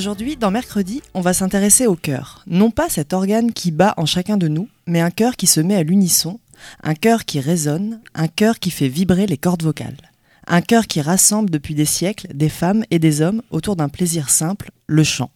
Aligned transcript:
Aujourd'hui, 0.00 0.38
dans 0.38 0.50
Mercredi, 0.50 1.02
on 1.12 1.20
va 1.20 1.34
s'intéresser 1.34 1.86
au 1.86 1.94
cœur. 1.94 2.42
Non 2.46 2.70
pas 2.70 2.88
cet 2.88 3.12
organe 3.12 3.52
qui 3.52 3.70
bat 3.70 3.92
en 3.98 4.06
chacun 4.06 4.38
de 4.38 4.48
nous, 4.48 4.66
mais 4.86 5.02
un 5.02 5.10
cœur 5.10 5.36
qui 5.36 5.46
se 5.46 5.60
met 5.60 5.74
à 5.74 5.82
l'unisson, 5.82 6.40
un 6.82 6.94
cœur 6.94 7.26
qui 7.26 7.38
résonne, 7.38 8.00
un 8.14 8.26
cœur 8.26 8.60
qui 8.60 8.70
fait 8.70 8.88
vibrer 8.88 9.26
les 9.26 9.36
cordes 9.36 9.62
vocales. 9.62 10.10
Un 10.46 10.62
cœur 10.62 10.86
qui 10.86 11.02
rassemble 11.02 11.50
depuis 11.50 11.74
des 11.74 11.84
siècles 11.84 12.28
des 12.32 12.48
femmes 12.48 12.82
et 12.90 12.98
des 12.98 13.20
hommes 13.20 13.42
autour 13.50 13.76
d'un 13.76 13.90
plaisir 13.90 14.30
simple, 14.30 14.70
le 14.86 15.04
chant. 15.04 15.28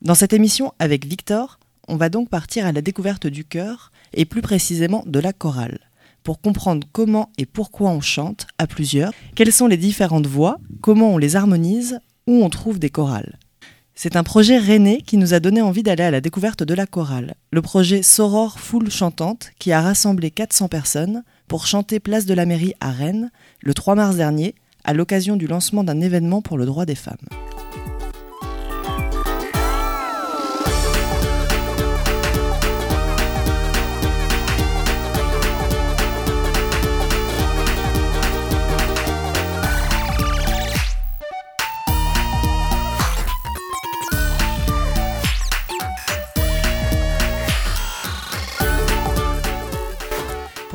Dans 0.00 0.14
cette 0.14 0.32
émission 0.32 0.72
avec 0.78 1.04
Victor, 1.04 1.58
on 1.86 1.96
va 1.96 2.08
donc 2.08 2.30
partir 2.30 2.64
à 2.64 2.72
la 2.72 2.80
découverte 2.80 3.26
du 3.26 3.44
cœur 3.44 3.92
et 4.14 4.24
plus 4.24 4.40
précisément 4.40 5.04
de 5.06 5.20
la 5.20 5.34
chorale 5.34 5.78
pour 6.22 6.40
comprendre 6.40 6.86
comment 6.90 7.28
et 7.36 7.44
pourquoi 7.44 7.90
on 7.90 8.00
chante 8.00 8.46
à 8.56 8.66
plusieurs, 8.66 9.12
quelles 9.34 9.52
sont 9.52 9.66
les 9.66 9.76
différentes 9.76 10.26
voix, 10.26 10.56
comment 10.80 11.12
on 11.12 11.18
les 11.18 11.36
harmonise, 11.36 12.00
où 12.26 12.42
on 12.42 12.48
trouve 12.48 12.78
des 12.78 12.88
chorales. 12.88 13.38
C'est 14.02 14.16
un 14.16 14.22
projet 14.22 14.56
René 14.56 15.02
qui 15.02 15.18
nous 15.18 15.34
a 15.34 15.40
donné 15.40 15.60
envie 15.60 15.82
d'aller 15.82 16.04
à 16.04 16.10
la 16.10 16.22
découverte 16.22 16.62
de 16.62 16.72
la 16.72 16.86
chorale. 16.86 17.34
Le 17.50 17.60
projet 17.60 18.02
Soror 18.02 18.58
Foule 18.58 18.90
Chantante 18.90 19.50
qui 19.58 19.72
a 19.72 19.82
rassemblé 19.82 20.30
400 20.30 20.68
personnes 20.68 21.22
pour 21.48 21.66
chanter 21.66 22.00
Place 22.00 22.24
de 22.24 22.32
la 22.32 22.46
Mairie 22.46 22.72
à 22.80 22.92
Rennes 22.92 23.30
le 23.60 23.74
3 23.74 23.96
mars 23.96 24.16
dernier 24.16 24.54
à 24.84 24.94
l'occasion 24.94 25.36
du 25.36 25.46
lancement 25.46 25.84
d'un 25.84 26.00
événement 26.00 26.40
pour 26.40 26.56
le 26.56 26.64
droit 26.64 26.86
des 26.86 26.94
femmes. 26.94 27.18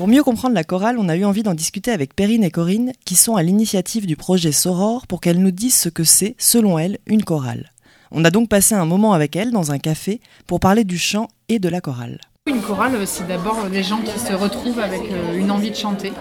Pour 0.05 0.13
mieux 0.13 0.21
comprendre 0.21 0.53
la 0.53 0.63
chorale, 0.63 0.97
on 0.99 1.09
a 1.09 1.15
eu 1.15 1.25
envie 1.25 1.41
d'en 1.41 1.55
discuter 1.55 1.89
avec 1.89 2.15
Perrine 2.15 2.43
et 2.43 2.51
Corinne, 2.51 2.91
qui 3.05 3.15
sont 3.15 3.37
à 3.37 3.41
l'initiative 3.41 4.05
du 4.05 4.15
projet 4.15 4.51
Soror, 4.51 5.07
pour 5.07 5.19
qu'elles 5.19 5.39
nous 5.39 5.49
disent 5.49 5.79
ce 5.79 5.89
que 5.89 6.03
c'est, 6.03 6.35
selon 6.37 6.77
elles, 6.77 6.99
une 7.07 7.23
chorale. 7.23 7.71
On 8.11 8.23
a 8.23 8.29
donc 8.29 8.47
passé 8.47 8.75
un 8.75 8.85
moment 8.85 9.13
avec 9.13 9.35
elles 9.35 9.49
dans 9.49 9.71
un 9.71 9.79
café 9.79 10.21
pour 10.45 10.59
parler 10.59 10.83
du 10.83 10.99
chant 10.99 11.27
et 11.49 11.57
de 11.57 11.69
la 11.69 11.81
chorale. 11.81 12.21
Une 12.45 12.61
chorale, 12.61 13.07
c'est 13.07 13.27
d'abord 13.27 13.67
des 13.71 13.81
gens 13.81 13.97
qui 13.97 14.19
se 14.19 14.33
retrouvent 14.33 14.79
avec 14.79 15.01
euh, 15.11 15.39
une 15.39 15.49
envie 15.49 15.71
de 15.71 15.75
chanter, 15.75 16.13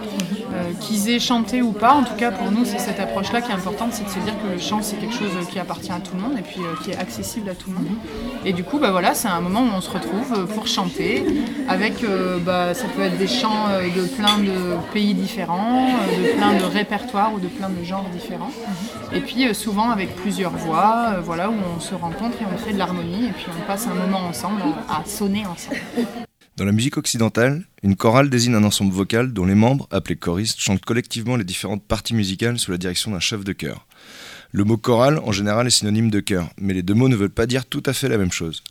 qu'ils 0.80 1.10
aient 1.10 1.18
chanté 1.18 1.62
ou 1.62 1.72
pas. 1.72 1.94
En 1.94 2.02
tout 2.02 2.14
cas, 2.14 2.30
pour 2.30 2.50
nous, 2.50 2.64
c'est 2.64 2.78
cette 2.78 3.00
approche-là 3.00 3.40
qui 3.40 3.50
est 3.50 3.54
importante, 3.54 3.92
c'est 3.92 4.04
de 4.04 4.10
se 4.10 4.18
dire 4.18 4.34
que 4.42 4.52
le 4.52 4.58
chant, 4.58 4.80
c'est 4.82 4.96
quelque 4.96 5.14
chose 5.14 5.30
qui 5.50 5.58
appartient 5.58 5.92
à 5.92 6.00
tout 6.00 6.14
le 6.16 6.22
monde 6.22 6.38
et 6.38 6.42
puis 6.42 6.60
euh, 6.60 6.74
qui 6.82 6.90
est 6.90 6.96
accessible 6.96 7.48
à 7.50 7.54
tout 7.54 7.70
le 7.70 7.76
monde. 7.76 7.96
Et 8.44 8.52
du 8.52 8.64
coup, 8.64 8.78
bah 8.78 8.90
voilà, 8.90 9.14
c'est 9.14 9.28
un 9.28 9.40
moment 9.40 9.60
où 9.62 9.76
on 9.76 9.80
se 9.80 9.90
retrouve 9.90 10.46
pour 10.54 10.66
chanter, 10.66 11.24
avec, 11.68 12.04
bah, 12.44 12.74
ça 12.74 12.86
peut 12.94 13.02
être 13.02 13.18
des 13.18 13.26
chants 13.26 13.68
de 13.94 14.06
plein 14.06 14.38
de 14.38 14.76
pays 14.92 15.14
différents, 15.14 15.86
de 15.86 16.36
plein 16.36 16.54
de 16.54 16.64
répertoires 16.64 17.32
ou 17.34 17.40
de 17.40 17.48
plein 17.48 17.68
de 17.68 17.82
genres 17.84 18.06
différents. 18.12 18.50
Et 19.12 19.20
puis 19.20 19.54
souvent 19.54 19.90
avec 19.90 20.14
plusieurs 20.16 20.52
voix, 20.52 21.16
voilà, 21.22 21.50
où 21.50 21.54
on 21.76 21.80
se 21.80 21.94
rencontre 21.94 22.36
et 22.40 22.44
on 22.52 22.58
fait 22.58 22.72
de 22.72 22.78
l'harmonie 22.78 23.26
et 23.26 23.32
puis 23.32 23.46
on 23.48 23.66
passe 23.66 23.86
un 23.86 23.94
moment 23.94 24.26
ensemble 24.28 24.62
à 24.88 25.08
sonner 25.08 25.44
ensemble. 25.46 25.80
Dans 26.56 26.64
la 26.64 26.70
musique 26.70 26.98
occidentale, 26.98 27.64
une 27.82 27.96
chorale 27.96 28.30
désigne 28.30 28.54
un 28.54 28.62
ensemble 28.62 28.92
vocal 28.92 29.32
dont 29.32 29.44
les 29.44 29.56
membres, 29.56 29.88
appelés 29.90 30.14
choristes, 30.14 30.60
chantent 30.60 30.84
collectivement 30.84 31.34
les 31.34 31.42
différentes 31.42 31.82
parties 31.82 32.14
musicales 32.14 32.60
sous 32.60 32.70
la 32.70 32.78
direction 32.78 33.10
d'un 33.10 33.18
chef 33.18 33.42
de 33.42 33.52
chœur. 33.52 33.88
Le 34.52 34.62
mot 34.62 34.76
chorale, 34.76 35.18
en 35.24 35.32
général, 35.32 35.66
est 35.66 35.70
synonyme 35.70 36.12
de 36.12 36.20
chœur, 36.20 36.48
mais 36.60 36.72
les 36.72 36.84
deux 36.84 36.94
mots 36.94 37.08
ne 37.08 37.16
veulent 37.16 37.28
pas 37.28 37.46
dire 37.46 37.66
tout 37.66 37.82
à 37.86 37.92
fait 37.92 38.08
la 38.08 38.18
même 38.18 38.30
chose. 38.30 38.62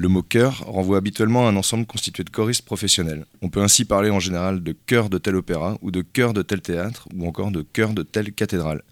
Le 0.00 0.06
mot 0.06 0.22
chœur 0.22 0.62
renvoie 0.64 0.96
habituellement 0.96 1.48
à 1.48 1.50
un 1.50 1.56
ensemble 1.56 1.84
constitué 1.84 2.22
de 2.22 2.30
choristes 2.30 2.64
professionnels. 2.64 3.26
On 3.42 3.48
peut 3.48 3.62
ainsi 3.62 3.84
parler 3.84 4.10
en 4.10 4.20
général 4.20 4.62
de 4.62 4.70
chœur 4.70 5.10
de 5.10 5.18
tel 5.18 5.34
opéra, 5.34 5.76
ou 5.82 5.90
de 5.90 6.02
chœur 6.02 6.34
de 6.34 6.42
tel 6.42 6.60
théâtre, 6.60 7.08
ou 7.16 7.26
encore 7.26 7.50
de 7.50 7.62
chœur 7.62 7.94
de 7.94 8.04
telle 8.04 8.32
cathédrale. 8.32 8.84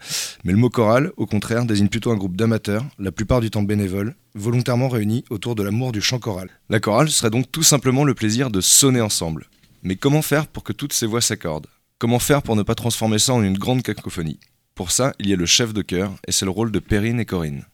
Mais 0.43 0.51
le 0.51 0.59
mot 0.59 0.69
chorale, 0.69 1.13
au 1.17 1.25
contraire, 1.25 1.65
désigne 1.65 1.87
plutôt 1.87 2.11
un 2.11 2.17
groupe 2.17 2.35
d'amateurs, 2.35 2.85
la 2.99 3.13
plupart 3.13 3.41
du 3.41 3.51
temps 3.51 3.63
bénévoles, 3.63 4.17
volontairement 4.35 4.89
réunis 4.89 5.25
autour 5.31 5.55
de 5.55 5.63
l'amour 5.63 5.93
du 5.93 6.01
chant 6.01 6.19
choral. 6.19 6.51
La 6.71 6.81
chorale 6.81 7.09
serait 7.09 7.31
donc 7.31 7.53
tout 7.53 7.63
simplement 7.63 8.03
le 8.03 8.15
plaisir 8.15 8.51
de 8.51 8.61
sonner 8.61 9.01
ensemble. 9.01 9.47
Mais 9.85 9.95
comment 9.95 10.23
faire 10.23 10.49
pour 10.49 10.65
que 10.65 10.73
toutes 10.73 10.93
ces 10.93 11.07
voix 11.07 11.21
s'accordent? 11.21 11.69
Comment 12.01 12.19
faire 12.19 12.43
pour 12.43 12.57
ne 12.57 12.65
pas 12.65 12.75
transformer 12.75 13.21
ça 13.21 13.33
en 13.33 13.45
une 13.45 13.59
grande 13.59 13.85
cacophonie? 13.85 14.41
Pour 14.75 14.91
ça, 14.91 15.13
il 15.21 15.29
y 15.29 15.33
a 15.33 15.37
le 15.37 15.47
chef 15.47 15.73
de 15.73 15.83
chœur, 15.83 16.17
et 16.27 16.33
c'est 16.33 16.47
le 16.47 16.51
rôle 16.51 16.73
de 16.73 16.81
Perrine 16.81 17.21
et 17.21 17.27
Corinne 17.27 17.65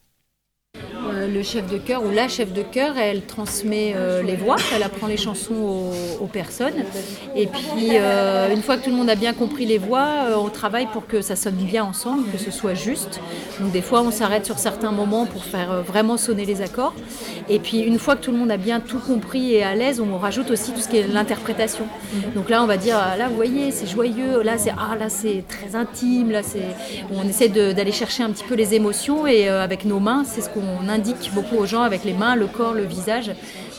le 1.33 1.43
chef 1.43 1.71
de 1.71 1.79
chœur 1.79 2.05
ou 2.05 2.11
la 2.11 2.29
chef 2.29 2.53
de 2.53 2.63
chœur, 2.63 2.97
elle 2.99 3.23
transmet 3.23 3.95
euh, 3.97 4.23
les 4.23 4.37
voix, 4.37 4.57
elle 4.75 4.83
apprend 4.83 5.07
les 5.07 5.17
chansons 5.17 5.91
aux, 6.21 6.27
personnes. 6.27 6.85
Et 7.37 7.47
puis, 7.47 7.91
euh, 7.93 8.53
une 8.53 8.63
fois 8.63 8.77
que 8.77 8.85
tout 8.85 8.91
le 8.91 8.97
monde 8.97 9.11
a 9.11 9.15
bien 9.15 9.33
compris 9.33 9.67
les 9.67 9.79
voix, 9.79 10.07
euh, 10.29 10.35
on 10.37 10.49
travaille 10.49 10.87
pour 10.87 11.07
que 11.07 11.21
ça 11.21 11.37
sonne 11.37 11.57
bien 11.57 11.85
ensemble, 11.85 12.31
que 12.31 12.39
ce 12.39 12.51
soit 12.51 12.75
juste. 12.75 13.21
Donc, 13.61 13.73
des 13.73 13.83
fois, 13.83 14.01
on 14.03 14.11
s'arrête 14.11 14.47
sur 14.47 14.59
certains 14.59 14.93
moments 14.93 15.27
pour 15.27 15.45
faire 15.45 15.83
vraiment 15.83 16.17
sonner 16.17 16.47
les 16.47 16.63
accords. 16.63 16.95
Et 17.49 17.59
puis, 17.59 17.81
une 17.81 17.99
fois 17.99 18.17
que 18.17 18.23
tout 18.23 18.31
le 18.31 18.39
monde 18.39 18.51
a 18.51 18.57
bien 18.57 18.81
tout 18.81 18.99
compris 18.99 19.55
et 19.55 19.63
à 19.63 19.75
l'aise, 19.75 20.01
on 20.01 20.17
rajoute 20.17 20.51
aussi 20.51 20.73
tout 20.73 20.81
ce 20.81 20.89
qui 20.89 20.99
est 20.99 21.07
l'interprétation. 21.07 21.85
Donc 22.35 22.49
là, 22.49 22.63
on 22.63 22.67
va 22.67 22.77
dire, 22.77 22.97
ah, 22.99 23.17
là, 23.17 23.29
vous 23.29 23.37
voyez, 23.37 23.71
c'est 23.73 23.87
joyeux, 23.87 24.43
là, 24.43 24.57
c'est 24.59 24.73
ah, 24.79 24.97
là, 24.97 25.09
c'est 25.09 25.45
très 25.49 25.77
intime, 25.77 26.31
là, 26.31 26.43
c'est. 26.43 26.63
On 27.13 27.29
essaie 27.29 27.49
d'aller 27.49 27.93
chercher 27.93 28.23
un 28.23 28.31
petit 28.31 28.45
peu 28.45 28.55
les 28.55 28.75
émotions 28.75 29.27
et 29.27 29.49
avec 29.49 29.85
nos 29.85 30.01
mains, 30.01 30.25
c'est 30.25 30.41
ce 30.41 30.49
qu'on 30.49 30.89
indique 30.89 31.22
beaucoup 31.31 31.57
aux 31.57 31.67
gens 31.67 31.83
avec 31.83 32.05
les 32.05 32.13
mains, 32.13 32.37
le 32.37 32.47
corps, 32.47 32.75
le 32.75 32.85
visage. 32.85 33.33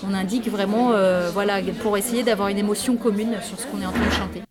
On 0.08 0.14
indique 0.14 0.48
vraiment, 0.50 0.92
euh, 0.94 1.30
voilà, 1.31 1.62
pour 1.81 1.98
essayer 1.98 2.24
d'avoir 2.24 2.50
une 2.50 2.58
émotion 2.58 2.96
commune 2.96 3.38
sur 3.42 3.59
ce 3.59 3.68
qu'on 3.68 3.81
est 3.81 3.86
en 3.86 3.92
train 3.92 4.06
de 4.06 4.12
chanter. 4.12 4.42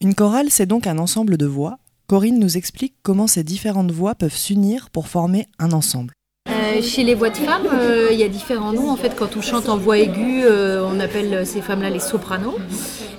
Une 0.00 0.14
chorale, 0.14 0.50
c'est 0.50 0.66
donc 0.66 0.86
un 0.86 0.98
ensemble 0.98 1.36
de 1.36 1.46
voix. 1.46 1.78
Corinne 2.06 2.38
nous 2.38 2.56
explique 2.56 2.94
comment 3.02 3.26
ces 3.26 3.44
différentes 3.44 3.90
voix 3.90 4.14
peuvent 4.14 4.36
s'unir 4.36 4.90
pour 4.90 5.08
former 5.08 5.46
un 5.58 5.72
ensemble. 5.72 6.12
Euh, 6.48 6.82
chez 6.82 7.04
les 7.04 7.14
voix 7.14 7.30
de 7.30 7.36
femmes, 7.36 7.68
euh, 7.72 8.08
il 8.10 8.18
y 8.18 8.24
a 8.24 8.28
différents 8.28 8.72
noms. 8.72 8.90
En 8.90 8.96
fait, 8.96 9.14
quand 9.16 9.36
on 9.36 9.42
chante 9.42 9.68
en 9.68 9.76
voix 9.76 9.98
aiguë, 9.98 10.44
on 10.46 10.98
appelle 11.00 11.46
ces 11.46 11.62
femmes-là 11.62 11.90
les 11.90 12.00
sopranos. 12.00 12.56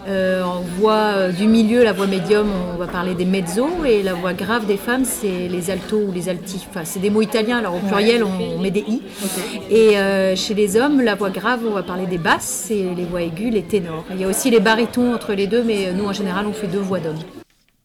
Euh, 0.07 0.43
en 0.43 0.61
voix 0.61 1.13
euh, 1.15 1.31
du 1.31 1.47
milieu, 1.47 1.83
la 1.83 1.93
voix 1.93 2.07
médium, 2.07 2.47
on 2.73 2.77
va 2.77 2.87
parler 2.87 3.15
des 3.15 3.23
mezzo, 3.23 3.85
et 3.85 4.03
la 4.03 4.13
voix 4.13 4.33
grave 4.33 4.65
des 4.65 4.75
femmes, 4.75 5.05
c'est 5.05 5.47
les 5.47 5.69
altos 5.69 6.01
ou 6.01 6.11
les 6.11 6.27
alti. 6.27 6.61
Enfin, 6.69 6.81
c'est 6.83 6.99
des 6.99 7.09
mots 7.09 7.21
italiens, 7.21 7.59
alors 7.59 7.75
au 7.75 7.79
pluriel, 7.79 8.23
on, 8.23 8.59
met 8.59 8.71
des 8.71 8.83
i. 8.87 9.01
Et 9.69 9.97
euh, 9.97 10.35
chez 10.35 10.53
les 10.53 10.75
hommes, 10.75 10.99
la 11.01 11.15
voix 11.15 11.29
grave, 11.29 11.61
on 11.65 11.73
va 11.73 11.83
parler 11.83 12.05
des 12.05 12.17
basses, 12.17 12.69
et 12.69 12.93
les 12.95 13.05
voix 13.05 13.21
aiguës, 13.21 13.53
les 13.53 13.63
ténors. 13.63 14.03
Il 14.11 14.19
y 14.19 14.25
a 14.25 14.27
aussi 14.27 14.49
les 14.49 14.59
barytons 14.59 15.13
entre 15.13 15.33
les 15.33 15.47
deux, 15.47 15.63
mais 15.63 15.93
nous, 15.93 16.05
en 16.05 16.13
général, 16.13 16.47
on 16.47 16.53
fait 16.53 16.67
deux 16.67 16.79
voix 16.79 16.99
d'hommes. 16.99 17.19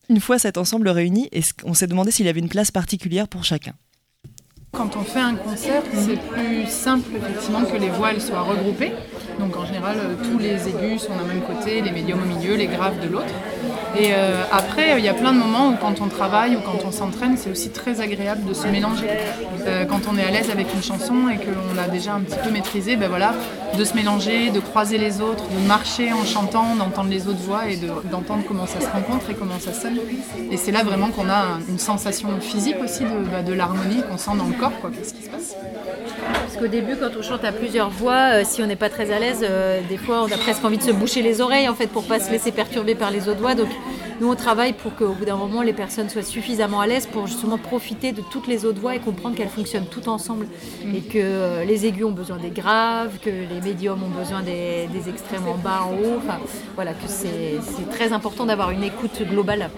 Une 0.08 0.20
fois 0.20 0.38
cet 0.38 0.58
ensemble 0.58 0.88
réuni, 0.88 1.30
on 1.64 1.74
s'est 1.74 1.86
demandé 1.86 2.10
s'il 2.10 2.26
y 2.26 2.28
avait 2.28 2.40
une 2.40 2.48
place 2.48 2.70
particulière 2.70 3.28
pour 3.28 3.44
chacun? 3.44 3.74
Quand 4.72 4.96
on 4.96 5.02
fait 5.02 5.20
un 5.20 5.34
concert, 5.34 5.82
c'est 5.94 6.20
plus 6.20 6.66
simple 6.68 7.10
effectivement 7.16 7.64
que 7.64 7.76
les 7.76 7.88
voix 7.88 8.18
soient 8.20 8.42
regroupées. 8.42 8.92
Donc 9.38 9.56
en 9.56 9.64
général, 9.64 9.96
euh, 9.98 10.14
tous 10.30 10.38
les 10.38 10.68
aigus 10.68 11.02
sont 11.02 11.14
d'un 11.14 11.24
même 11.24 11.42
côté, 11.42 11.80
les 11.80 11.90
médiums 11.90 12.20
au 12.22 12.38
milieu, 12.38 12.56
les 12.56 12.66
graves 12.66 13.00
de 13.00 13.08
l'autre. 13.08 13.32
Et 13.96 14.12
euh, 14.12 14.42
après, 14.52 14.98
il 14.98 15.04
y 15.04 15.08
a 15.08 15.14
plein 15.14 15.32
de 15.32 15.38
moments 15.38 15.70
où 15.70 15.76
quand 15.76 16.00
on 16.00 16.08
travaille 16.08 16.56
ou 16.56 16.60
quand 16.60 16.86
on 16.86 16.92
s'entraîne, 16.92 17.36
c'est 17.36 17.50
aussi 17.50 17.70
très 17.70 18.00
agréable 18.00 18.44
de 18.44 18.52
se 18.52 18.66
mélanger. 18.66 19.06
Euh, 19.66 19.84
quand 19.84 20.02
on 20.10 20.16
est 20.18 20.24
à 20.24 20.30
l'aise 20.30 20.50
avec 20.50 20.72
une 20.74 20.82
chanson 20.82 21.28
et 21.28 21.36
qu'on 21.36 21.78
a 21.78 21.88
déjà 21.88 22.14
un 22.14 22.20
petit 22.20 22.38
peu 22.42 22.50
maîtrisé, 22.50 22.96
ben 22.96 23.08
voilà, 23.08 23.34
de 23.76 23.84
se 23.84 23.94
mélanger, 23.94 24.50
de 24.50 24.60
croiser 24.60 24.98
les 24.98 25.20
autres, 25.20 25.44
de 25.48 25.66
marcher 25.66 26.12
en 26.12 26.24
chantant, 26.24 26.76
d'entendre 26.76 27.10
les 27.10 27.28
autres 27.28 27.40
voix 27.40 27.68
et 27.68 27.78
d'entendre 28.10 28.42
comment 28.46 28.66
ça 28.66 28.80
se 28.80 28.90
rencontre 28.90 29.30
et 29.30 29.34
comment 29.34 29.58
ça 29.58 29.72
sonne. 29.72 29.98
Et 30.50 30.56
c'est 30.56 30.72
là 30.72 30.82
vraiment 30.82 31.08
qu'on 31.08 31.28
a 31.28 31.58
une 31.68 31.78
sensation 31.78 32.28
physique 32.40 32.76
aussi 32.82 33.04
de, 33.04 33.30
bah, 33.30 33.42
de 33.42 33.52
l'harmonie 33.52 34.02
qu'on 34.08 34.18
sent 34.18 34.36
dans 34.36 34.46
le 34.46 34.54
corps, 34.54 34.78
quoi, 34.80 34.90
qu'est-ce 34.90 35.14
qui 35.14 35.22
se 35.22 35.30
passe. 35.30 35.54
Parce 36.48 36.60
qu'au 36.60 36.66
début, 36.66 36.96
quand 36.96 37.10
on 37.14 37.20
chante 37.20 37.44
à 37.44 37.52
plusieurs 37.52 37.90
voix, 37.90 38.32
euh, 38.32 38.42
si 38.42 38.62
on 38.62 38.66
n'est 38.66 38.74
pas 38.74 38.88
très 38.88 39.10
à 39.10 39.18
l'aise, 39.18 39.40
euh, 39.42 39.82
des 39.86 39.98
fois 39.98 40.22
on 40.22 40.32
a 40.32 40.38
presque 40.38 40.64
envie 40.64 40.78
de 40.78 40.82
se 40.82 40.92
boucher 40.92 41.20
les 41.20 41.42
oreilles 41.42 41.68
en 41.68 41.74
fait 41.74 41.88
pour 41.88 42.04
pas 42.04 42.20
se 42.20 42.30
laisser 42.30 42.52
perturber 42.52 42.94
par 42.94 43.10
les 43.10 43.28
autres 43.28 43.40
voix. 43.40 43.54
Donc 43.54 43.68
nous 44.22 44.30
on 44.30 44.34
travaille 44.34 44.72
pour 44.72 44.94
qu'au 44.94 45.12
bout 45.12 45.26
d'un 45.26 45.36
moment 45.36 45.60
les 45.60 45.74
personnes 45.74 46.08
soient 46.08 46.22
suffisamment 46.22 46.80
à 46.80 46.86
l'aise 46.86 47.06
pour 47.06 47.26
justement 47.26 47.58
profiter 47.58 48.12
de 48.12 48.22
toutes 48.22 48.46
les 48.46 48.64
autres 48.64 48.80
voix 48.80 48.94
et 48.94 48.98
comprendre 48.98 49.36
qu'elles 49.36 49.50
fonctionnent 49.50 49.88
toutes 49.90 50.08
ensemble. 50.08 50.46
Et 50.94 51.02
que 51.02 51.18
euh, 51.18 51.64
les 51.66 51.84
aigus 51.84 52.06
ont 52.06 52.12
besoin 52.12 52.38
des 52.38 52.48
graves, 52.48 53.18
que 53.22 53.28
les 53.28 53.60
médiums 53.62 54.02
ont 54.02 54.18
besoin 54.18 54.40
des, 54.40 54.88
des 54.90 55.10
extrêmes 55.10 55.46
en 55.46 55.58
bas, 55.58 55.82
en 55.82 55.92
haut. 55.96 56.16
Enfin 56.16 56.38
voilà, 56.76 56.92
que 56.92 57.08
c'est 57.08 57.60
très 57.90 58.14
important 58.14 58.46
d'avoir 58.46 58.70
une 58.70 58.84
écoute 58.84 59.22
globale. 59.28 59.68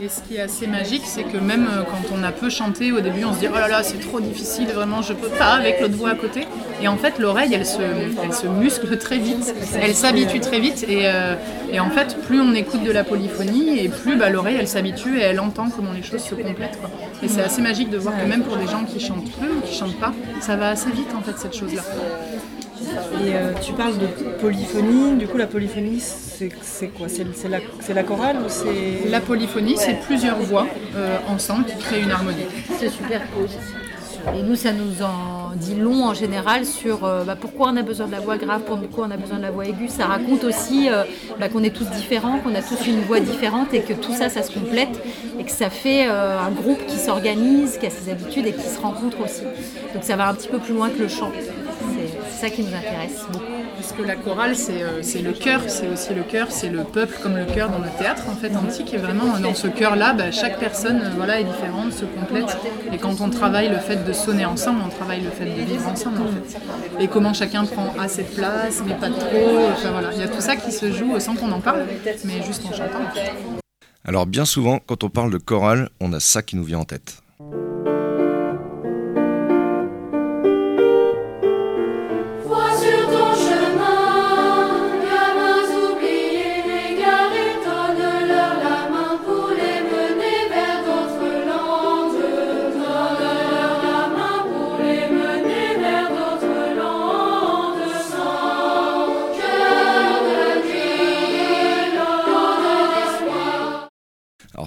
Et 0.00 0.08
ce 0.08 0.20
qui 0.20 0.36
est 0.36 0.40
assez 0.40 0.68
magique, 0.68 1.02
c'est 1.04 1.24
que 1.24 1.38
même 1.38 1.66
euh, 1.66 1.82
quand 1.82 2.14
on 2.16 2.22
a 2.22 2.30
peu 2.30 2.48
chanté 2.50 2.92
au 2.92 3.00
début, 3.00 3.24
on 3.24 3.34
se 3.34 3.40
dit 3.40 3.48
oh 3.50 3.54
là 3.54 3.66
là, 3.66 3.82
c'est 3.82 3.98
trop 3.98 4.20
difficile, 4.20 4.68
vraiment, 4.68 5.02
je 5.02 5.12
peux 5.12 5.28
pas 5.28 5.54
avec 5.54 5.80
l'autre 5.80 5.96
voix 5.96 6.10
à 6.10 6.14
côté. 6.14 6.46
Et 6.80 6.86
en 6.86 6.96
fait, 6.96 7.18
l'oreille, 7.18 7.52
elle 7.52 7.66
se, 7.66 7.82
elle 8.22 8.32
se 8.32 8.46
muscle 8.46 8.96
très 9.00 9.18
vite, 9.18 9.52
elle 9.80 9.96
s'habitue 9.96 10.38
très 10.38 10.60
vite. 10.60 10.84
Et, 10.88 11.02
euh, 11.06 11.34
et 11.72 11.80
en 11.80 11.90
fait, 11.90 12.16
plus 12.28 12.40
on 12.40 12.54
écoute 12.54 12.84
de 12.84 12.92
la 12.92 13.02
polyphonie, 13.02 13.80
et 13.80 13.88
plus 13.88 14.16
bah, 14.16 14.30
l'oreille, 14.30 14.56
elle 14.60 14.68
s'habitue 14.68 15.18
et 15.18 15.22
elle 15.22 15.40
entend 15.40 15.68
comment 15.68 15.92
les 15.92 16.04
choses 16.04 16.22
se 16.22 16.36
complètent. 16.36 16.78
quoi. 16.80 16.90
Et 17.24 17.28
c'est 17.28 17.42
assez 17.42 17.60
magique 17.60 17.90
de 17.90 17.98
voir 17.98 18.14
que 18.16 18.24
même 18.24 18.42
pour 18.44 18.56
des 18.56 18.68
gens 18.68 18.84
qui 18.84 19.00
chantent 19.00 19.30
peu 19.32 19.46
ou 19.48 19.60
qui 19.66 19.74
chantent 19.74 19.98
pas, 19.98 20.12
ça 20.40 20.54
va 20.54 20.70
assez 20.70 20.90
vite 20.92 21.12
en 21.16 21.22
fait 21.22 21.36
cette 21.38 21.56
chose-là. 21.56 21.82
Et 23.24 23.34
euh, 23.34 23.52
tu 23.60 23.72
parles 23.72 23.98
de 23.98 24.06
polyphonie, 24.40 25.16
du 25.16 25.26
coup 25.26 25.36
la 25.36 25.46
polyphonie 25.46 26.02
c'est 26.62 26.88
quoi? 26.88 27.08
C'est 27.08 27.94
la, 27.94 28.02
chorale 28.04 28.36
ou 28.36 28.48
c'est... 28.48 29.08
La 29.10 29.20
polyphonie, 29.20 29.76
c'est 29.76 29.98
plusieurs 30.00 30.38
voix 30.38 30.66
euh, 30.94 31.18
ensemble 31.28 31.64
qui 31.64 31.76
créent 31.78 32.02
une 32.02 32.12
harmonie. 32.12 32.46
se 32.80 32.88
superposent. 32.88 33.58
Et 34.36 34.42
nous, 34.42 34.56
ça 34.56 34.72
nous 34.72 35.02
en 35.02 35.54
dit 35.56 35.74
long 35.74 36.04
en 36.04 36.14
général 36.14 36.64
sur 36.66 37.04
euh, 37.04 37.24
bah, 37.24 37.36
pourquoi 37.40 37.70
on 37.70 37.76
a 37.76 37.82
besoin 37.82 38.06
de 38.06 38.12
la 38.12 38.20
voix 38.20 38.36
grave, 38.36 38.62
pourquoi 38.66 39.06
on 39.06 39.10
a 39.10 39.16
besoin 39.16 39.38
de 39.38 39.42
la 39.42 39.50
voix 39.50 39.66
aiguë. 39.66 39.88
Ça 39.88 40.06
raconte 40.06 40.44
aussi 40.44 40.90
euh, 40.90 41.04
bah, 41.40 41.48
qu'on 41.48 41.62
est 41.62 41.74
tous 41.74 41.88
différents, 41.90 42.38
qu'on 42.38 42.54
a 42.54 42.62
tous 42.62 42.86
une 42.86 43.00
voix 43.02 43.20
différente 43.20 43.72
et 43.72 43.80
que 43.80 43.94
tout 43.94 44.12
ça, 44.12 44.28
ça 44.28 44.42
se 44.42 44.52
complète 44.52 45.00
et 45.38 45.44
que 45.44 45.50
ça 45.50 45.70
fait 45.70 46.08
euh, 46.08 46.38
un 46.38 46.50
groupe 46.50 46.84
qui 46.86 46.98
s'organise, 46.98 47.78
qui 47.78 47.86
a 47.86 47.90
ses 47.90 48.10
habitudes 48.10 48.46
et 48.46 48.52
qui 48.52 48.68
se 48.68 48.80
rencontre 48.80 49.20
aussi. 49.24 49.42
Donc 49.94 50.02
ça 50.04 50.16
va 50.16 50.28
un 50.28 50.34
petit 50.34 50.48
peu 50.48 50.58
plus 50.58 50.74
loin 50.74 50.90
que 50.90 50.98
le 50.98 51.08
chant. 51.08 51.32
C'est 52.38 52.50
ça 52.50 52.54
qui 52.54 52.62
nous 52.62 52.72
intéresse 52.72 53.26
beaucoup. 53.32 53.46
Parce 53.74 53.90
que 53.90 54.02
la 54.02 54.14
chorale, 54.14 54.54
c'est 54.54 54.80
euh, 54.80 55.02
c'est 55.02 55.22
le 55.22 55.32
cœur, 55.32 55.62
c'est 55.66 55.88
aussi 55.88 56.14
le 56.14 56.22
cœur, 56.22 56.52
c'est 56.52 56.68
le 56.68 56.84
peuple 56.84 57.18
comme 57.20 57.36
le 57.36 57.44
cœur 57.44 57.68
dans 57.68 57.80
le 57.80 57.88
théâtre 57.98 58.28
en 58.28 58.36
fait 58.36 58.54
antique. 58.54 58.94
Et 58.94 58.96
vraiment, 58.96 59.40
dans 59.40 59.54
ce 59.54 59.66
cœur-là, 59.66 60.12
bah, 60.12 60.30
chaque 60.30 60.60
personne 60.60 61.02
euh, 61.02 61.10
voilà, 61.16 61.40
est 61.40 61.44
différente, 61.44 61.92
se 61.92 62.04
complète. 62.04 62.56
Et 62.92 62.98
quand 62.98 63.20
on 63.20 63.28
travaille 63.30 63.68
le 63.68 63.78
fait 63.78 64.04
de 64.04 64.12
sonner 64.12 64.44
ensemble, 64.44 64.82
on 64.86 64.88
travaille 64.88 65.20
le 65.20 65.30
fait 65.30 65.46
de 65.46 65.62
vivre 65.62 65.88
ensemble 65.88 66.18
en 66.22 66.28
fait. 66.28 66.60
Et 67.00 67.08
comment 67.08 67.34
chacun 67.34 67.64
prend 67.64 67.92
assez 67.98 68.22
de 68.22 68.28
place, 68.28 68.84
mais 68.86 68.94
pas 68.94 69.10
trop. 69.10 69.70
Enfin, 69.72 69.90
voilà. 69.90 70.10
Il 70.12 70.20
y 70.20 70.22
a 70.22 70.28
tout 70.28 70.40
ça 70.40 70.54
qui 70.54 70.70
se 70.70 70.92
joue 70.92 71.18
sans 71.18 71.34
qu'on 71.34 71.50
en 71.50 71.60
parle, 71.60 71.86
mais 72.24 72.40
juste 72.46 72.62
en 72.66 72.70
chantant. 72.70 73.02
en 73.04 73.14
fait. 73.14 73.32
Alors 74.04 74.26
bien 74.26 74.44
souvent, 74.44 74.78
quand 74.78 75.02
on 75.02 75.10
parle 75.10 75.32
de 75.32 75.38
chorale, 75.38 75.88
on 76.00 76.12
a 76.12 76.20
ça 76.20 76.42
qui 76.42 76.54
nous 76.54 76.62
vient 76.62 76.78
en 76.78 76.84
tête. 76.84 77.20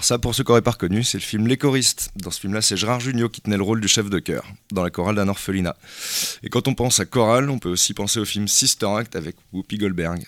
Ça, 0.02 0.18
pour 0.18 0.34
ceux 0.34 0.42
qui 0.42 0.50
n'auraient 0.50 0.62
pas 0.62 0.72
reconnu, 0.72 1.04
c'est 1.04 1.18
le 1.18 1.22
film 1.22 1.46
Les 1.46 1.56
choristes. 1.56 2.10
Dans 2.16 2.32
ce 2.32 2.40
film-là, 2.40 2.60
c'est 2.60 2.76
Gérard 2.76 2.98
Jugnot 2.98 3.28
qui 3.28 3.40
tenait 3.40 3.56
le 3.56 3.62
rôle 3.62 3.80
du 3.80 3.86
chef 3.86 4.10
de 4.10 4.18
chœur, 4.18 4.44
dans 4.72 4.82
la 4.82 4.90
chorale 4.90 5.14
d'un 5.14 5.28
orphelinat. 5.28 5.76
Et 6.42 6.48
quand 6.48 6.66
on 6.66 6.74
pense 6.74 6.98
à 6.98 7.04
chorale, 7.04 7.48
on 7.50 7.60
peut 7.60 7.68
aussi 7.68 7.94
penser 7.94 8.18
au 8.18 8.24
film 8.24 8.48
Sister 8.48 8.86
Act 8.86 9.14
avec 9.14 9.36
Whoopi 9.52 9.78
Goldberg. 9.78 10.24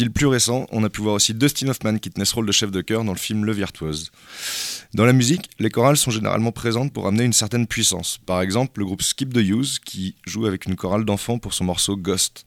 Style 0.00 0.12
plus 0.12 0.28
récent, 0.28 0.66
on 0.72 0.82
a 0.82 0.88
pu 0.88 1.02
voir 1.02 1.16
aussi 1.16 1.34
Dustin 1.34 1.68
Hoffman 1.68 1.98
qui 1.98 2.08
tenait 2.08 2.24
ce 2.24 2.34
rôle 2.34 2.46
de 2.46 2.52
chef 2.52 2.70
de 2.70 2.80
chœur 2.80 3.04
dans 3.04 3.12
le 3.12 3.18
film 3.18 3.44
Le 3.44 3.52
Virtuose. 3.52 4.10
Dans 4.94 5.04
la 5.04 5.12
musique, 5.12 5.50
les 5.58 5.68
chorales 5.68 5.98
sont 5.98 6.10
généralement 6.10 6.52
présentes 6.52 6.90
pour 6.90 7.06
amener 7.06 7.24
une 7.24 7.34
certaine 7.34 7.66
puissance. 7.66 8.18
Par 8.24 8.40
exemple, 8.40 8.80
le 8.80 8.86
groupe 8.86 9.02
Skip 9.02 9.30
the 9.30 9.42
Use 9.42 9.78
qui 9.78 10.16
joue 10.26 10.46
avec 10.46 10.64
une 10.64 10.74
chorale 10.74 11.04
d'enfants 11.04 11.38
pour 11.38 11.52
son 11.52 11.64
morceau 11.64 11.98
Ghost. 11.98 12.46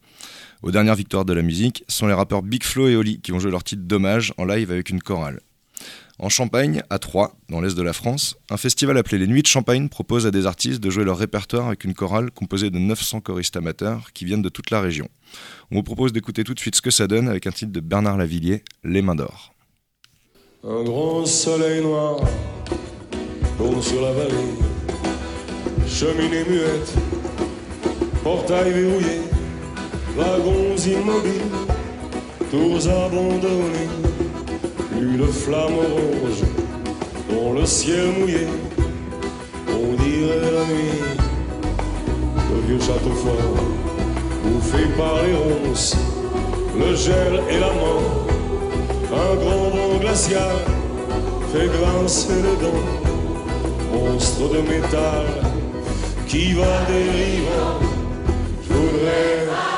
Aux 0.63 0.71
dernières 0.71 0.95
victoires 0.95 1.25
de 1.25 1.33
la 1.33 1.43
musique 1.43 1.83
sont 1.87 2.07
les 2.07 2.15
rappeurs 2.15 2.41
Big 2.41 2.63
Flo 2.63 2.87
et 2.87 2.95
Oli 2.95 3.21
qui 3.21 3.29
vont 3.29 3.39
jouer 3.39 3.51
leur 3.51 3.63
titre 3.63 3.83
Dommage 3.85 4.33
en 4.37 4.45
live 4.45 4.71
avec 4.71 4.89
une 4.89 5.03
chorale. 5.03 5.39
En 6.19 6.29
Champagne, 6.29 6.83
à 6.89 6.99
Troyes, 6.99 7.33
dans 7.49 7.59
l'est 7.59 7.75
de 7.75 7.81
la 7.81 7.93
France, 7.93 8.35
un 8.49 8.57
festival 8.57 8.97
appelé 8.97 9.17
les 9.17 9.27
Nuits 9.27 9.41
de 9.41 9.47
Champagne 9.47 9.89
propose 9.89 10.25
à 10.27 10.31
des 10.31 10.45
artistes 10.45 10.79
de 10.79 10.89
jouer 10.89 11.03
leur 11.03 11.17
répertoire 11.17 11.67
avec 11.67 11.83
une 11.83 11.93
chorale 11.93 12.31
composée 12.31 12.69
de 12.69 12.79
900 12.79 13.21
choristes 13.21 13.57
amateurs 13.57 14.13
qui 14.13 14.25
viennent 14.25 14.41
de 14.41 14.49
toute 14.49 14.69
la 14.69 14.79
région. 14.79 15.09
On 15.71 15.75
vous 15.77 15.83
propose 15.83 16.13
d'écouter 16.13 16.43
tout 16.43 16.53
de 16.53 16.59
suite 16.59 16.75
ce 16.75 16.81
que 16.81 16.91
ça 16.91 17.07
donne 17.07 17.27
avec 17.27 17.47
un 17.47 17.51
titre 17.51 17.71
de 17.71 17.79
Bernard 17.79 18.17
Lavillier, 18.17 18.63
Les 18.83 19.01
Mains 19.01 19.15
d'Or. 19.15 19.53
Un 20.63 20.83
grand 20.83 21.25
soleil 21.25 21.81
noir. 21.81 22.19
Cheminée 25.87 26.43
muette, 26.49 26.93
portail 28.23 28.71
verrouillé, 28.71 29.21
wagons 30.17 30.75
immobiles, 30.75 31.51
tours 32.49 32.87
abandonnées, 32.87 33.89
plus 35.03 35.17
de 35.17 35.25
flammes 35.25 35.75
rouges 35.75 36.43
dans 37.29 37.53
le 37.53 37.65
ciel 37.65 38.07
mouillé. 38.17 38.47
On 39.67 39.93
dirait 40.01 40.51
la 40.57 40.65
nuit, 40.65 40.99
le 42.53 42.67
vieux 42.67 42.79
château 42.79 43.11
fort, 43.11 43.63
bouffé 44.43 44.83
par 44.97 45.15
les 45.23 45.35
ronces, 45.35 45.95
le 46.77 46.95
gel 46.95 47.41
et 47.49 47.59
la 47.59 47.73
mort. 47.73 48.27
Un 49.11 49.35
grand 49.35 49.69
vent 49.75 49.99
glacial 49.99 50.55
fait 51.51 51.67
grincer 51.67 52.35
les 52.35 52.65
dents. 52.65 52.85
Monstre 53.93 54.49
de 54.53 54.61
métal 54.61 55.25
qui 56.27 56.53
va 56.53 56.85
dérivant. 56.87 57.79
Je 58.67 58.73
voudrais. 58.73 59.72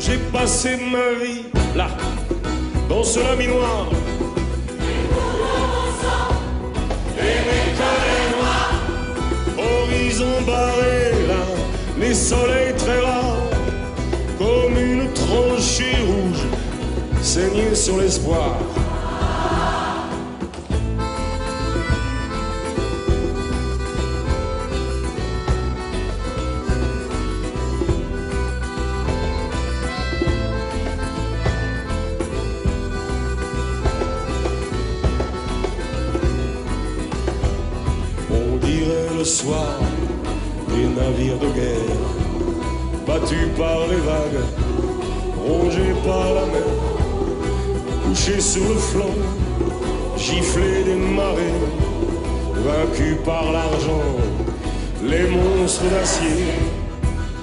J'ai 0.00 0.16
passé 0.32 0.76
ma 0.76 1.12
vie 1.22 1.44
là, 1.76 1.88
dans 2.88 3.02
ce 3.02 3.20
laminoir. 3.20 3.88
Et 7.18 7.38
mes 7.48 7.64
noires, 8.36 8.80
horizon 9.58 10.42
barré 10.46 11.12
là, 11.28 11.44
les 12.00 12.14
soleils 12.14 12.74
très 12.76 13.00
rares, 13.00 13.50
comme 14.38 14.78
une 14.78 15.12
tranchée 15.12 15.96
rouge, 16.06 16.37
saignée 17.28 17.74
sur 17.74 17.98
l'espoir. 17.98 18.56
Sur 48.48 48.66
le 48.66 48.76
flanc, 48.76 49.14
giflés 50.16 50.82
des 50.82 50.94
marées, 50.94 51.60
vaincus 52.64 53.18
par 53.22 53.52
l'argent, 53.52 54.06
les 55.04 55.26
monstres 55.28 55.84
d'acier 55.90 56.46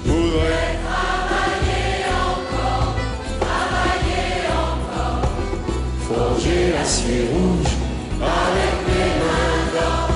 voudraient 0.04 0.74
forger 6.08 6.72
l'acier 6.72 7.28
rouge 7.32 7.72
avec 8.20 8.76
les 8.88 9.08
mains 9.20 9.62
d'or. 9.74 10.10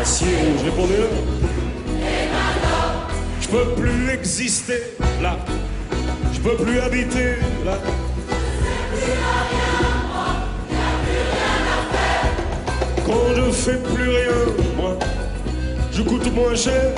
Acier 0.00 0.36
rouge, 0.36 0.62
répondez-le. 0.64 1.08
Je 3.40 3.48
peux 3.48 3.74
plus 3.74 4.10
exister 4.10 4.99
là. 5.20 5.36
Je 6.32 6.40
peux 6.40 6.56
plus 6.56 6.80
habiter 6.80 7.36
là. 7.64 7.78
Quand 13.06 13.34
je 13.34 13.50
fais 13.50 13.76
plus 13.76 14.08
rien, 14.08 14.76
moi, 14.76 14.98
je 15.92 16.02
coûte 16.02 16.32
moins 16.32 16.54
cher 16.54 16.94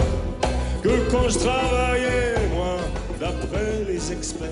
que 0.83 1.11
quand 1.11 1.29
je 1.29 1.38
travaillais, 1.38 2.35
moi, 2.55 2.76
d'après 3.19 3.85
les 3.88 4.12
experts. 4.12 4.49